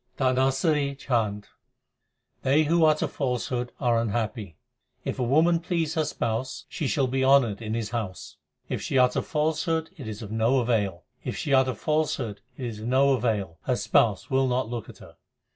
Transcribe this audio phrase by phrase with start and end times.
[0.17, 1.45] DHANASARI CHHANT
[2.41, 4.57] They who utter falsehood are unhappy:
[5.05, 8.37] If a woman please her Spouse, she shall be honoured in His house:
[8.67, 12.79] If she utter falsehood it is of no avail: If she utter falsehood it is
[12.79, 15.17] of no avail; her Spouse will not look at her.